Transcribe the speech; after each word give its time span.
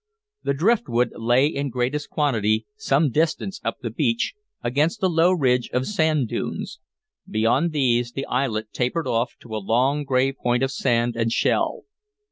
The 0.41 0.55
driftwood 0.55 1.11
lay 1.13 1.45
in 1.45 1.69
greatest 1.69 2.09
quantity 2.09 2.65
some 2.75 3.11
distance 3.11 3.61
up 3.63 3.81
the 3.81 3.91
beach, 3.91 4.33
against 4.63 5.03
a 5.03 5.07
low 5.07 5.31
ridge 5.31 5.69
of 5.73 5.85
sand 5.85 6.27
dunes. 6.27 6.79
Beyond 7.29 7.71
these 7.71 8.11
the 8.11 8.25
islet 8.25 8.73
tapered 8.73 9.05
off 9.05 9.33
to 9.41 9.55
a 9.55 9.61
long 9.63 10.03
gray 10.03 10.31
point 10.31 10.63
of 10.63 10.71
sand 10.71 11.15
and 11.15 11.31
shell. 11.31 11.83